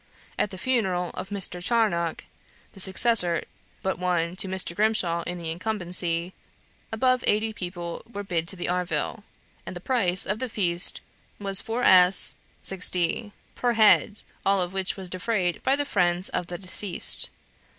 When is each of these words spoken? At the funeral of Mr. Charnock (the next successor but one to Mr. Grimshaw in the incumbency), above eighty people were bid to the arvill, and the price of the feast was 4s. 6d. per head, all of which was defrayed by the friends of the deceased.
At 0.39 0.49
the 0.49 0.57
funeral 0.57 1.11
of 1.13 1.29
Mr. 1.29 1.63
Charnock 1.63 2.23
(the 2.71 2.77
next 2.79 2.85
successor 2.85 3.43
but 3.83 3.99
one 3.99 4.35
to 4.37 4.47
Mr. 4.47 4.75
Grimshaw 4.75 5.21
in 5.27 5.37
the 5.37 5.51
incumbency), 5.51 6.33
above 6.91 7.23
eighty 7.27 7.53
people 7.53 8.01
were 8.11 8.23
bid 8.23 8.47
to 8.47 8.55
the 8.55 8.67
arvill, 8.67 9.21
and 9.63 9.75
the 9.75 9.79
price 9.79 10.25
of 10.25 10.39
the 10.39 10.49
feast 10.49 11.01
was 11.39 11.61
4s. 11.61 12.33
6d. 12.63 13.31
per 13.53 13.73
head, 13.73 14.23
all 14.43 14.59
of 14.59 14.73
which 14.73 14.97
was 14.97 15.07
defrayed 15.11 15.61
by 15.61 15.75
the 15.75 15.85
friends 15.85 16.29
of 16.29 16.47
the 16.47 16.57
deceased. 16.57 17.29